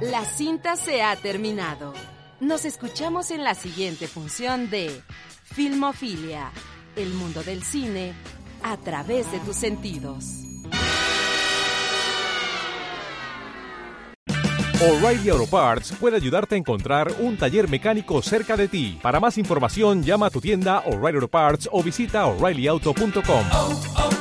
La 0.00 0.24
cinta 0.24 0.74
se 0.74 1.00
ha 1.00 1.14
terminado. 1.14 1.94
Nos 2.40 2.64
escuchamos 2.64 3.30
en 3.30 3.44
la 3.44 3.54
siguiente 3.54 4.08
función 4.08 4.68
de 4.68 5.00
Filmofilia, 5.52 6.52
el 6.94 7.12
mundo 7.14 7.42
del 7.42 7.62
cine 7.64 8.12
a 8.62 8.76
través 8.76 9.30
de 9.32 9.40
tus 9.40 9.56
sentidos. 9.56 10.24
O'Reilly 14.80 15.28
Auto 15.28 15.46
Parts 15.46 15.92
puede 16.00 16.16
ayudarte 16.16 16.54
a 16.54 16.58
encontrar 16.58 17.12
un 17.18 17.36
taller 17.36 17.68
mecánico 17.68 18.22
cerca 18.22 18.56
de 18.56 18.68
ti. 18.68 18.98
Para 19.02 19.20
más 19.20 19.36
información, 19.36 20.02
llama 20.02 20.26
a 20.26 20.30
tu 20.30 20.40
tienda 20.40 20.78
O'Reilly 20.86 21.16
Auto 21.16 21.28
Parts 21.28 21.68
o 21.70 21.82
visita 21.82 22.24
oreillyauto.com. 22.26 24.19